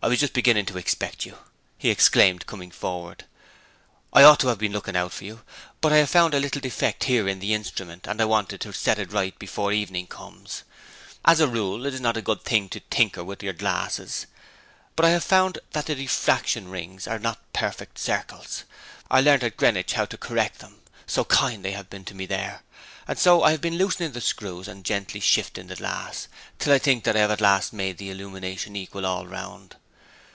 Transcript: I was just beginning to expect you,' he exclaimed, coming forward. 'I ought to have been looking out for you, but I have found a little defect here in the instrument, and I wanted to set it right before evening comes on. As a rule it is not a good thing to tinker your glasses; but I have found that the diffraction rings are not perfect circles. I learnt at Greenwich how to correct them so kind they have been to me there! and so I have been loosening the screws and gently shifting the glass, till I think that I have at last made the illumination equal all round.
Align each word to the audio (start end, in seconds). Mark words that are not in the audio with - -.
I 0.00 0.06
was 0.06 0.20
just 0.20 0.32
beginning 0.32 0.64
to 0.66 0.78
expect 0.78 1.26
you,' 1.26 1.38
he 1.76 1.90
exclaimed, 1.90 2.46
coming 2.46 2.70
forward. 2.70 3.24
'I 4.12 4.22
ought 4.22 4.40
to 4.40 4.46
have 4.46 4.58
been 4.60 4.70
looking 4.72 4.94
out 4.94 5.10
for 5.12 5.24
you, 5.24 5.42
but 5.80 5.92
I 5.92 5.96
have 5.96 6.08
found 6.08 6.34
a 6.34 6.38
little 6.40 6.60
defect 6.60 7.02
here 7.04 7.26
in 7.26 7.40
the 7.40 7.52
instrument, 7.52 8.06
and 8.06 8.20
I 8.20 8.24
wanted 8.24 8.60
to 8.60 8.72
set 8.72 9.00
it 9.00 9.10
right 9.12 9.36
before 9.40 9.72
evening 9.72 10.06
comes 10.06 10.62
on. 11.26 11.32
As 11.32 11.40
a 11.40 11.48
rule 11.48 11.84
it 11.84 11.94
is 11.94 12.00
not 12.00 12.16
a 12.16 12.22
good 12.22 12.44
thing 12.44 12.68
to 12.68 12.78
tinker 12.80 13.22
your 13.42 13.52
glasses; 13.52 14.26
but 14.94 15.04
I 15.04 15.10
have 15.10 15.24
found 15.24 15.58
that 15.72 15.86
the 15.86 15.96
diffraction 15.96 16.68
rings 16.68 17.08
are 17.08 17.18
not 17.18 17.52
perfect 17.52 17.98
circles. 17.98 18.62
I 19.10 19.20
learnt 19.20 19.42
at 19.42 19.56
Greenwich 19.56 19.94
how 19.94 20.04
to 20.04 20.16
correct 20.16 20.60
them 20.60 20.76
so 21.08 21.24
kind 21.24 21.64
they 21.64 21.72
have 21.72 21.90
been 21.90 22.04
to 22.04 22.14
me 22.14 22.24
there! 22.26 22.62
and 23.08 23.18
so 23.18 23.42
I 23.42 23.50
have 23.50 23.60
been 23.60 23.76
loosening 23.76 24.12
the 24.12 24.20
screws 24.20 24.68
and 24.68 24.84
gently 24.84 25.18
shifting 25.18 25.66
the 25.66 25.74
glass, 25.76 26.28
till 26.60 26.72
I 26.72 26.78
think 26.78 27.02
that 27.02 27.16
I 27.16 27.20
have 27.20 27.32
at 27.32 27.40
last 27.40 27.72
made 27.72 27.98
the 27.98 28.10
illumination 28.10 28.76
equal 28.76 29.04
all 29.04 29.26
round. 29.26 29.74